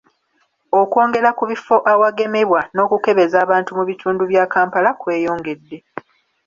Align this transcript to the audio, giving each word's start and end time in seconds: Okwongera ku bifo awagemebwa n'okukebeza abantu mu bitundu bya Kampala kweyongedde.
Okwongera 0.81 1.29
ku 1.37 1.43
bifo 1.51 1.75
awagemebwa 1.91 2.61
n'okukebeza 2.75 3.37
abantu 3.45 3.69
mu 3.77 3.83
bitundu 3.89 4.23
bya 4.31 4.43
Kampala 4.53 4.89
kweyongedde. 4.99 5.77